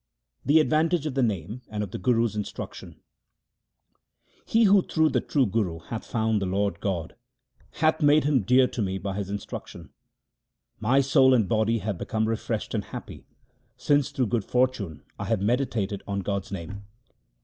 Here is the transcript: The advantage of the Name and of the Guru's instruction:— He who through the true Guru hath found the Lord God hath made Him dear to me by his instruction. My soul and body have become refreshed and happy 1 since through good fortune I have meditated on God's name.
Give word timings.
The 0.43 0.59
advantage 0.59 1.05
of 1.05 1.13
the 1.13 1.21
Name 1.21 1.61
and 1.69 1.83
of 1.83 1.91
the 1.91 1.99
Guru's 1.99 2.35
instruction:— 2.35 2.99
He 4.53 4.63
who 4.63 4.81
through 4.81 5.09
the 5.09 5.21
true 5.21 5.45
Guru 5.45 5.77
hath 5.77 6.07
found 6.07 6.41
the 6.41 6.47
Lord 6.47 6.79
God 6.79 7.13
hath 7.73 8.01
made 8.01 8.23
Him 8.23 8.41
dear 8.41 8.65
to 8.65 8.81
me 8.81 8.97
by 8.97 9.15
his 9.17 9.29
instruction. 9.29 9.91
My 10.79 11.01
soul 11.01 11.35
and 11.35 11.47
body 11.47 11.77
have 11.77 11.99
become 11.99 12.27
refreshed 12.27 12.73
and 12.73 12.85
happy 12.85 13.25
1 13.25 13.25
since 13.77 14.09
through 14.09 14.25
good 14.25 14.43
fortune 14.43 15.03
I 15.19 15.25
have 15.25 15.39
meditated 15.39 16.01
on 16.07 16.21
God's 16.21 16.51
name. 16.51 16.83